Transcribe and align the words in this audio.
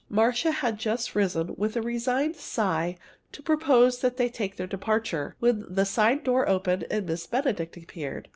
Marcia 0.09 0.49
had 0.49 0.79
just 0.79 1.13
risen, 1.13 1.53
with 1.57 1.75
a 1.75 1.81
resigned 1.83 2.35
sigh, 2.35 2.97
to 3.31 3.43
propose 3.43 3.99
that 4.01 4.17
they 4.17 4.29
take 4.29 4.55
their 4.55 4.65
departure, 4.65 5.35
when 5.37 5.63
the 5.71 5.85
side 5.85 6.23
door 6.23 6.49
opened 6.49 6.87
and 6.89 7.05
Miss 7.05 7.27
Benedict 7.27 7.77
appeared. 7.77 8.27